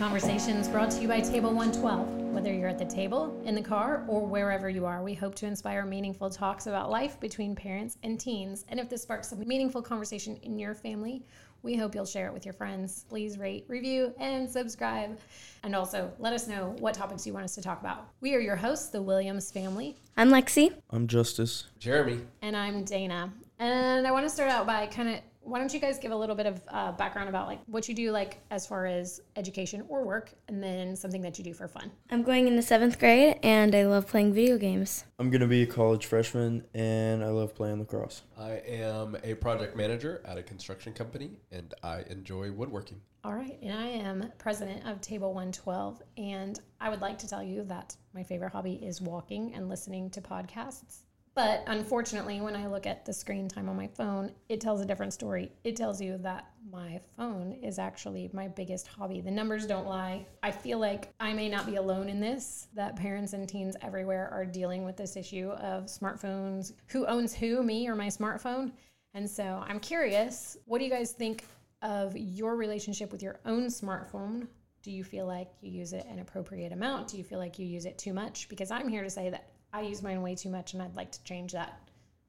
[0.00, 2.08] Conversations brought to you by Table 112.
[2.32, 5.46] Whether you're at the table, in the car, or wherever you are, we hope to
[5.46, 8.64] inspire meaningful talks about life between parents and teens.
[8.70, 11.22] And if this sparks a meaningful conversation in your family,
[11.62, 13.04] we hope you'll share it with your friends.
[13.10, 15.18] Please rate, review, and subscribe.
[15.64, 18.08] And also let us know what topics you want us to talk about.
[18.22, 20.72] We are your hosts, the Williams family, I'm Lexi.
[20.88, 21.66] I'm Justice.
[21.78, 22.22] Jeremy.
[22.40, 23.34] and I'm Dana.
[23.58, 26.16] And I want to start out by kind of why don't you guys give a
[26.16, 29.84] little bit of uh, background about like what you do like as far as education
[29.88, 31.90] or work, and then something that you do for fun.
[32.10, 35.04] I'm going into seventh grade and I love playing video games.
[35.18, 38.22] I'm gonna be a college freshman, and I love playing lacrosse.
[38.38, 43.00] I am a project manager at a construction company and I enjoy woodworking.
[43.22, 47.42] All right, and I am president of Table 112, and I would like to tell
[47.42, 51.02] you that my favorite hobby is walking and listening to podcasts.
[51.42, 54.84] But unfortunately, when I look at the screen time on my phone, it tells a
[54.84, 55.50] different story.
[55.64, 59.22] It tells you that my phone is actually my biggest hobby.
[59.22, 60.26] The numbers don't lie.
[60.42, 64.28] I feel like I may not be alone in this, that parents and teens everywhere
[64.30, 66.74] are dealing with this issue of smartphones.
[66.88, 68.72] Who owns who, me or my smartphone?
[69.14, 71.46] And so I'm curious, what do you guys think
[71.80, 74.46] of your relationship with your own smartphone?
[74.82, 77.08] Do you feel like you use it an appropriate amount?
[77.08, 78.46] Do you feel like you use it too much?
[78.50, 81.12] Because I'm here to say that I use mine way too much and I'd like
[81.12, 81.78] to change that.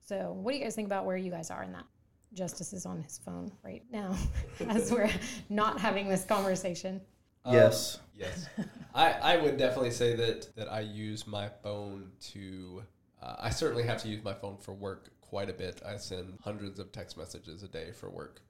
[0.02, 1.86] So, what do you guys think about where you guys are in that?
[2.34, 4.16] Justice is on his phone right now
[4.70, 5.10] as we're
[5.50, 7.02] not having this conversation.
[7.50, 8.00] Yes.
[8.16, 8.48] Yes.
[8.94, 12.84] I, I would definitely say that, that I use my phone to,
[13.22, 15.82] uh, I certainly have to use my phone for work quite a bit.
[15.86, 18.42] I send hundreds of text messages a day for work.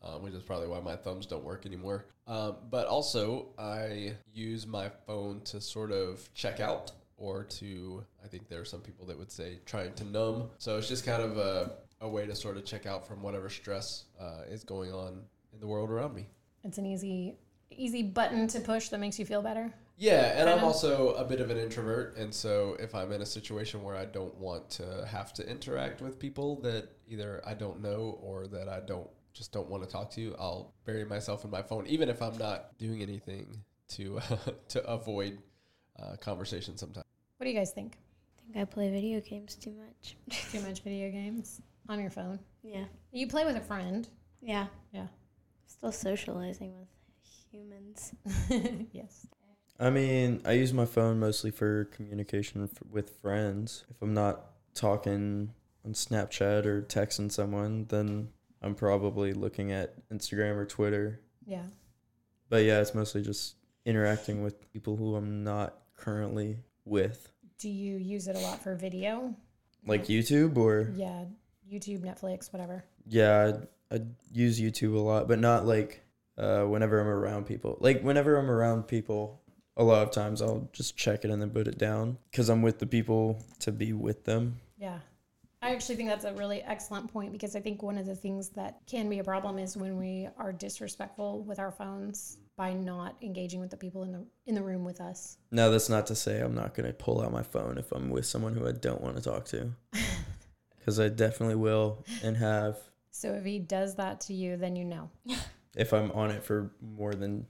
[0.00, 2.06] Um, which is probably why my thumbs don't work anymore.
[2.28, 8.28] Um, but also, I use my phone to sort of check out or to, I
[8.28, 10.50] think there are some people that would say trying to numb.
[10.58, 13.50] So it's just kind of a, a way to sort of check out from whatever
[13.50, 15.22] stress uh, is going on
[15.52, 16.26] in the world around me.
[16.64, 17.36] It's an easy
[17.70, 19.72] easy button to push that makes you feel better.
[19.98, 23.26] Yeah, and I'm also a bit of an introvert, and so if I'm in a
[23.26, 27.82] situation where I don't want to have to interact with people that either I don't
[27.82, 31.50] know or that I don't just don't want to talk to, I'll bury myself in
[31.50, 34.20] my phone, even if I'm not doing anything to
[34.68, 35.38] to avoid
[35.98, 36.76] uh, conversation.
[36.76, 37.07] Sometimes.
[37.38, 37.96] What do you guys think?
[38.38, 40.16] I think I play video games too much.
[40.52, 42.38] Too much video games on your phone?
[42.62, 42.84] yeah.
[43.12, 44.06] You play with a friend.
[44.40, 44.66] Yeah.
[44.92, 45.06] Yeah.
[45.66, 46.88] Still socializing with
[47.50, 48.12] humans.
[48.92, 49.26] yes.
[49.78, 53.84] I mean, I use my phone mostly for communication f- with friends.
[53.88, 55.52] If I'm not talking
[55.84, 58.30] on Snapchat or texting someone, then
[58.62, 61.20] I'm probably looking at Instagram or Twitter.
[61.46, 61.62] Yeah.
[62.48, 63.54] But yeah, it's mostly just
[63.84, 68.74] interacting with people who I'm not currently with, Do you use it a lot for
[68.74, 69.34] video?
[69.86, 71.24] like YouTube or Yeah,
[71.70, 72.84] YouTube, Netflix, whatever.
[73.06, 73.52] Yeah,
[73.90, 74.00] I I
[74.32, 76.02] use YouTube a lot, but not like
[76.36, 77.78] uh, whenever I'm around people.
[77.80, 79.40] Like whenever I'm around people,
[79.76, 82.62] a lot of times I'll just check it and then put it down because I'm
[82.62, 84.60] with the people to be with them.
[84.76, 84.98] Yeah.
[85.60, 88.50] I actually think that's a really excellent point because I think one of the things
[88.50, 93.14] that can be a problem is when we are disrespectful with our phones by not
[93.22, 95.38] engaging with the people in the in the room with us.
[95.52, 98.26] Now that's not to say I'm not gonna pull out my phone if I'm with
[98.26, 99.72] someone who I don't want to talk to,
[100.78, 102.76] because I definitely will and have
[103.12, 105.08] So if he does that to you, then you know.
[105.76, 107.46] if I'm on it for more than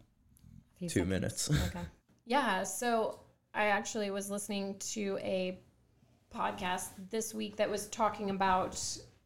[0.79, 1.09] two seconds.
[1.09, 1.51] minutes.
[1.51, 1.81] Okay.
[2.27, 2.63] Yeah.
[2.65, 3.21] So
[3.55, 5.59] I actually was listening to a
[6.31, 8.79] podcast this week that was talking about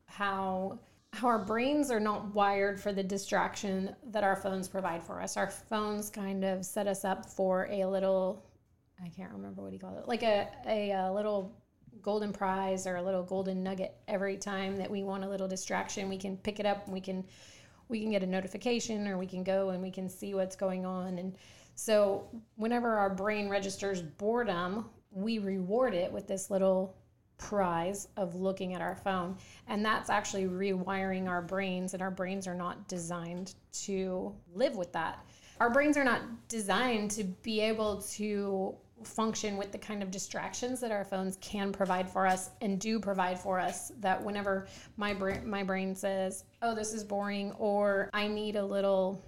[0.07, 0.79] how
[1.23, 5.37] our brains are not wired for the distraction that our phones provide for us.
[5.37, 8.45] Our phones kind of set us up for a little
[9.03, 10.09] I can't remember what he called it.
[10.09, 11.57] Like a a, uh little
[12.01, 16.09] golden prize or a little golden nugget every time that we want a little distraction,
[16.09, 17.25] we can pick it up and we can
[17.89, 20.87] we can get a notification or we can go and we can see what's going
[20.87, 21.37] on and
[21.75, 26.97] so whenever our brain registers boredom, we reward it with this little
[27.43, 29.37] prize of looking at our phone.
[29.67, 33.55] And that's actually rewiring our brains, and our brains are not designed
[33.85, 35.27] to live with that.
[35.61, 38.75] Our brains are not designed to be able to
[39.05, 43.01] function with the kind of distractions that our phones can provide for us and do
[43.01, 48.09] provide for us that whenever my brain my brain says oh this is boring or
[48.13, 49.21] i need a little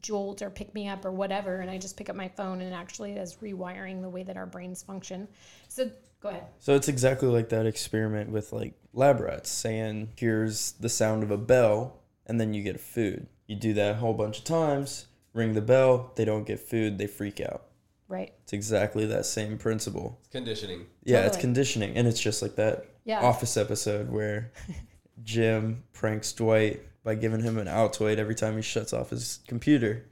[0.00, 2.72] jolt or pick me up or whatever and i just pick up my phone and
[2.72, 5.28] it actually is rewiring the way that our brains function
[5.68, 5.90] so
[6.20, 10.88] go ahead So it's exactly like that experiment with like lab rats saying, here's the
[10.88, 13.26] sound of a bell, and then you get food.
[13.46, 16.98] You do that a whole bunch of times, ring the bell, they don't get food,
[16.98, 17.64] they freak out.
[18.08, 20.18] right It's exactly that same principle.
[20.20, 20.86] It's conditioning.
[21.02, 21.96] Yeah, it's conditioning.
[21.96, 24.52] And it's just like that yeah office episode where
[25.24, 30.06] Jim pranks Dwight by giving him an Altoid every time he shuts off his computer.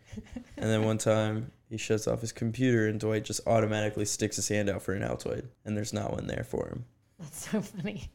[0.56, 4.48] And then one time he shuts off his computer, and Dwight just automatically sticks his
[4.48, 6.84] hand out for an Altoid, and there's not one there for him.
[7.18, 8.10] That's so funny.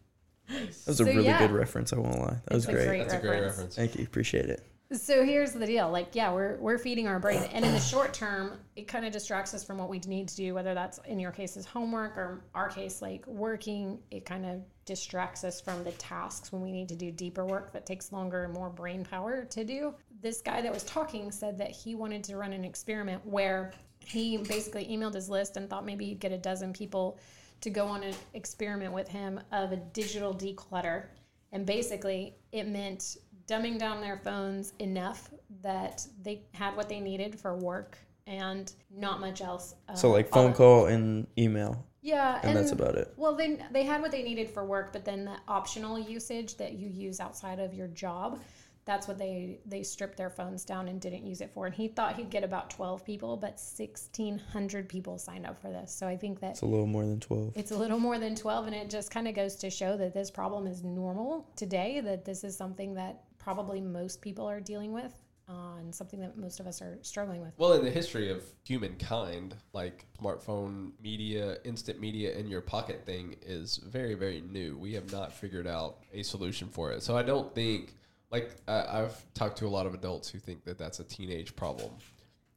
[0.49, 1.39] That was a really yeah.
[1.39, 1.93] good reference.
[1.93, 2.37] I won't lie.
[2.45, 2.87] That was It's a great.
[2.87, 3.51] great That's a great reference.
[3.55, 3.75] reference.
[3.75, 4.03] Thank you.
[4.03, 4.61] Appreciate it.
[4.91, 5.89] So here's the deal.
[5.89, 9.11] Like, yeah, we're we're feeding our brain, and in the short term, it kind of
[9.11, 10.53] distracts us from what we need to do.
[10.53, 14.61] Whether that's in your case is homework, or our case like working, it kind of
[14.85, 18.43] distracts us from the tasks when we need to do deeper work that takes longer
[18.43, 19.95] and more brain power to do.
[20.21, 24.37] This guy that was talking said that he wanted to run an experiment where he
[24.37, 27.17] basically emailed his list and thought maybe he'd get a dozen people
[27.61, 31.05] to go on an experiment with him of a digital declutter.
[31.51, 33.17] And basically, it meant
[33.47, 35.29] dumbing down their phones enough
[35.61, 37.97] that they had what they needed for work
[38.27, 39.75] and not much else.
[39.87, 43.13] Uh, So like phone call and email, Yeah, and that's about it.
[43.17, 46.73] well, they they had what they needed for work, but then the optional usage that
[46.73, 48.39] you use outside of your job,
[48.85, 51.67] that's what they they stripped their phones down and didn't use it for.
[51.67, 55.69] And he thought he'd get about twelve people, but sixteen hundred people signed up for
[55.69, 55.91] this.
[55.91, 57.51] So I think that It's a little more than twelve.
[57.55, 60.15] it's a little more than 12 and it just kind of goes to show that
[60.15, 64.91] this problem is normal today that this is something that probably most people are dealing
[64.91, 65.13] with
[65.47, 68.43] uh, and something that most of us are struggling with Well, in the history of
[68.63, 74.75] humankind, like smartphone media, instant media in your pocket thing is very, very new.
[74.79, 77.03] We have not figured out a solution for it.
[77.03, 77.93] So I don't think,
[78.31, 81.55] like, I, I've talked to a lot of adults who think that that's a teenage
[81.55, 81.91] problem,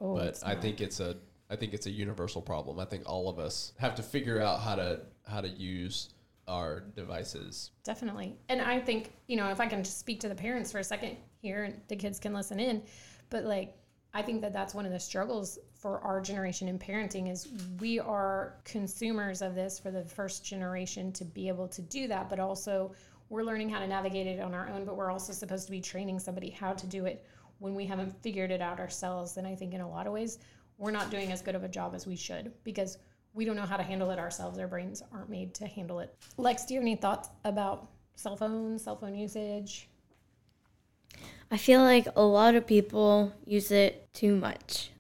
[0.00, 1.19] oh, but I think it's a,
[1.50, 2.81] I think it's a universal problem.
[2.81, 6.08] I think all of us have to figure out how to how to use
[6.48, 7.70] our devices.
[7.84, 10.78] definitely and i think you know if i can just speak to the parents for
[10.78, 12.82] a second here and the kids can listen in
[13.30, 13.76] but like
[14.14, 17.48] i think that that's one of the struggles for our generation in parenting is
[17.78, 22.28] we are consumers of this for the first generation to be able to do that
[22.28, 22.92] but also
[23.28, 25.80] we're learning how to navigate it on our own but we're also supposed to be
[25.80, 27.24] training somebody how to do it
[27.58, 30.38] when we haven't figured it out ourselves and i think in a lot of ways
[30.78, 32.98] we're not doing as good of a job as we should because
[33.34, 34.58] we don't know how to handle it ourselves.
[34.58, 36.14] Our brains aren't made to handle it.
[36.36, 39.88] Lex, do you have any thoughts about cell phones, cell phone usage?
[41.50, 44.90] I feel like a lot of people use it too much.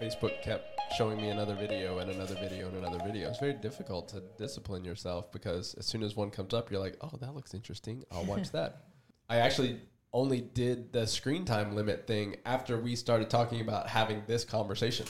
[0.00, 0.66] Facebook kept
[0.96, 3.28] showing me another video and another video and another video.
[3.28, 6.96] It's very difficult to discipline yourself because as soon as one comes up, you're like,
[7.02, 8.02] oh, that looks interesting.
[8.10, 8.84] I'll watch that.
[9.28, 9.80] I actually
[10.12, 15.06] only did the screen time limit thing after we started talking about having this conversation.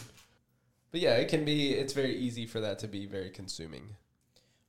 [0.90, 3.96] But yeah, it can be, it's very easy for that to be very consuming.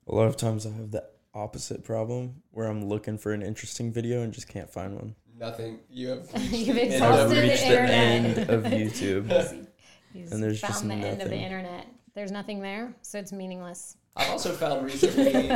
[0.08, 3.92] A lot of times I have the opposite problem where I'm looking for an interesting
[3.92, 5.16] video and just can't find one.
[5.38, 6.30] Nothing, you have.
[6.52, 9.68] You've reached the I've end of- exhausted the reached the end of YouTube.
[10.14, 11.88] He's And there's found just the end of the internet.
[12.14, 13.96] There's nothing there, so it's meaningless.
[14.16, 15.50] I've also found recently.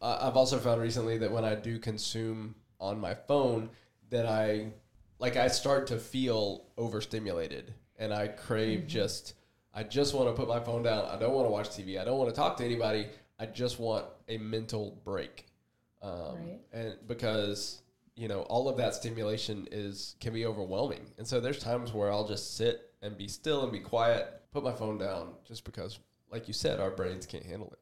[0.00, 3.70] Uh, I've also found recently that when I do consume on my phone,
[4.10, 4.72] that I
[5.18, 9.34] like I start to feel overstimulated, and I crave just.
[9.72, 11.04] I just want to put my phone down.
[11.04, 12.00] I don't want to watch TV.
[12.00, 13.06] I don't want to talk to anybody.
[13.38, 15.46] I just want a mental break,
[16.02, 16.60] um, Right.
[16.72, 17.80] and because
[18.16, 22.10] you know all of that stimulation is can be overwhelming, and so there's times where
[22.10, 25.98] I'll just sit and be still and be quiet, put my phone down, just because,
[26.30, 27.78] like you said, our brains can't handle it.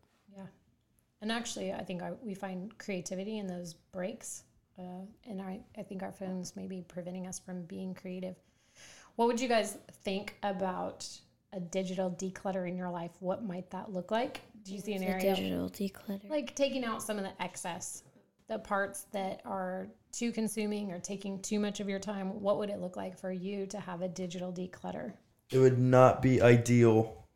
[1.20, 1.22] Yeah.
[1.22, 4.44] And actually, I think I, we find creativity in those breaks.
[4.78, 4.82] Uh,
[5.28, 8.36] and I, I think our phones may be preventing us from being creative.
[9.16, 11.08] What would you guys think about
[11.52, 13.10] a digital declutter in your life?
[13.18, 14.42] What might that look like?
[14.62, 16.30] Do you see an The area digital declutter.
[16.30, 18.04] like taking out some of the excess,
[18.48, 22.40] the parts that are too consuming or taking too much of your time?
[22.40, 25.14] What would it look like for you to have a digital declutter?
[25.50, 27.26] It would not be ideal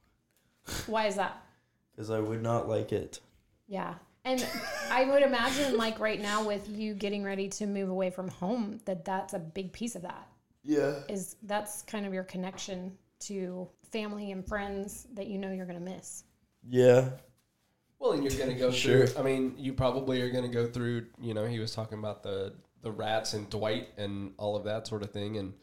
[0.86, 1.42] Why is that?
[1.90, 3.18] because I would not like it.
[3.72, 3.94] Yeah.
[4.26, 4.46] And
[4.90, 8.78] I would imagine, like right now, with you getting ready to move away from home,
[8.84, 10.28] that that's a big piece of that.
[10.62, 11.00] Yeah.
[11.08, 15.82] Is that's kind of your connection to family and friends that you know you're going
[15.82, 16.24] to miss.
[16.68, 17.08] Yeah.
[17.98, 19.06] Well, and you're going to go Sure.
[19.06, 19.18] through.
[19.18, 21.06] I mean, you probably are going to go through.
[21.18, 22.52] You know, he was talking about the
[22.82, 25.54] the rats and Dwight and all of that sort of thing, and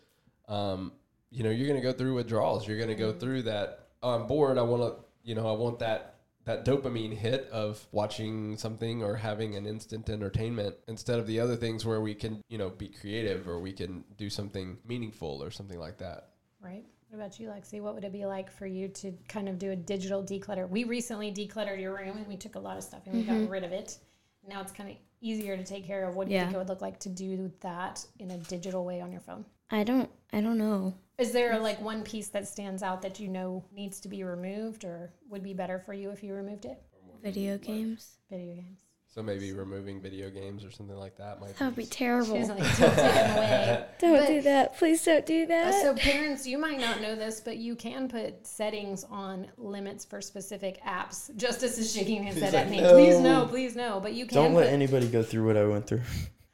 [0.48, 0.94] um,
[1.30, 2.68] you know, you're going to go through withdrawals.
[2.68, 3.90] You're going to go through that.
[4.02, 4.58] Oh, I'm bored.
[4.58, 5.06] I want to.
[5.22, 6.09] You know, I want that
[6.50, 11.56] that dopamine hit of watching something or having an instant entertainment instead of the other
[11.56, 15.52] things where we can, you know, be creative or we can do something meaningful or
[15.52, 16.30] something like that.
[16.60, 16.84] Right.
[17.10, 17.80] What about you, Lexi?
[17.80, 20.68] What would it be like for you to kind of do a digital declutter?
[20.68, 23.36] We recently decluttered your room and we took a lot of stuff and we got
[23.36, 23.52] mm-hmm.
[23.52, 24.00] rid of it.
[24.48, 26.16] Now it's kind of easier to take care of.
[26.16, 29.02] What do you think it would look like to do that in a digital way
[29.02, 29.46] on your phone?
[29.70, 30.96] I don't I don't know.
[31.20, 34.86] Is there like one piece that stands out that you know needs to be removed
[34.86, 36.82] or would be better for you if you removed it?
[37.22, 38.18] Video games.
[38.30, 38.78] Video games.
[39.14, 42.36] So maybe removing video games or something like that might That would be She's terrible.
[42.40, 43.86] like, don't take them away.
[44.00, 44.78] Don't But- do that.
[44.78, 45.82] Please don't do that.
[45.82, 50.22] So, parents, you might not know this, but you can put settings on limits for
[50.22, 51.36] specific apps.
[51.36, 52.78] Justice is shaking his head like, at me.
[52.82, 54.00] Please "No." no, please no.
[54.00, 56.02] But you can Don't let put, anybody go through what I went through.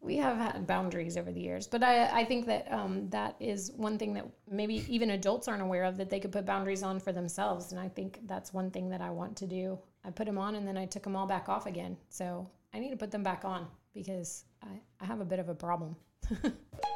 [0.06, 3.72] we have had boundaries over the years, but I, I think that um, that is
[3.76, 7.00] one thing that maybe even adults aren't aware of that they could put boundaries on
[7.00, 7.72] for themselves.
[7.72, 9.80] And I think that's one thing that I want to do.
[10.04, 11.98] I put them on and then I took them all back off again.
[12.10, 15.50] So I need to put them back on because I, I have a bit of
[15.50, 15.96] a problem.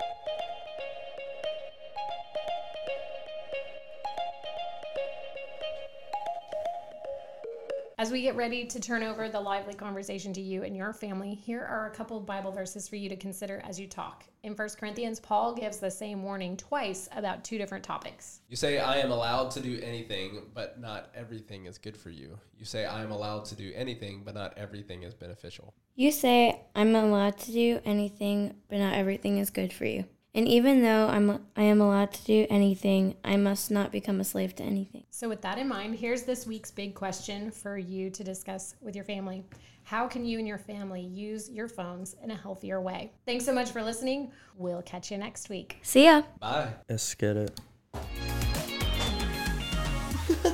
[7.99, 11.35] As we get ready to turn over the lively conversation to you and your family,
[11.35, 14.23] here are a couple of Bible verses for you to consider as you talk.
[14.43, 18.39] In 1 Corinthians, Paul gives the same warning twice about two different topics.
[18.47, 22.39] You say, I am allowed to do anything, but not everything is good for you.
[22.57, 25.73] You say, I am allowed to do anything, but not everything is beneficial.
[25.95, 30.05] You say I'm allowed to do anything, but not everything is good for you.
[30.36, 34.24] And even though I'm I am allowed to do anything, I must not become a
[34.24, 35.03] slave to anything.
[35.09, 38.95] So with that in mind, here's this week's big question for you to discuss with
[38.95, 39.43] your family.
[39.83, 43.12] How can you and your family use your phones in a healthier way?
[43.25, 44.31] Thanks so much for listening.
[44.55, 45.79] We'll catch you next week.
[45.81, 46.21] See ya.
[46.39, 46.74] Bye.
[46.88, 47.59] Let's get it.